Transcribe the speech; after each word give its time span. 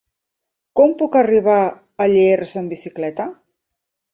Com 0.79 0.95
puc 1.01 1.17
arribar 1.19 1.59
a 1.67 2.09
Llers 2.15 2.57
amb 2.63 2.77
bicicleta? 2.77 3.29